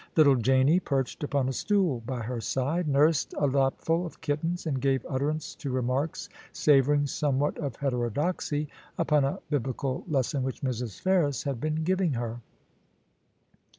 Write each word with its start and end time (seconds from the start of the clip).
Little 0.17 0.35
Janie, 0.37 0.79
perched 0.79 1.23
upon 1.23 1.47
a 1.47 1.53
stool 1.53 2.01
by 2.07 2.23
her 2.23 2.41
side, 2.41 2.87
nursed 2.87 3.35
a 3.37 3.45
lapful 3.45 4.03
of 4.03 4.19
kittens, 4.19 4.65
and 4.65 4.81
gave 4.81 5.05
utterance 5.07 5.53
to 5.53 5.69
remarks 5.69 6.27
savouring 6.51 7.05
somewhat 7.05 7.55
of 7.59 7.75
heterodoxy 7.75 8.67
upon 8.97 9.25
a 9.25 9.37
Biblical 9.51 10.03
lesson 10.07 10.41
which 10.41 10.61
Mrs. 10.61 10.99
Ferris 10.99 11.43
had 11.43 11.61
been 11.61 11.83
giving 11.83 12.13
her. 12.13 12.39